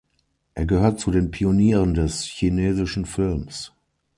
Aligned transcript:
Er 0.55 0.65
gehört 0.65 0.99
zu 0.99 1.11
den 1.11 1.29
Pionieren 1.29 1.93
des 1.93 2.23
chinesischen 2.23 3.05
Films. 3.05 3.71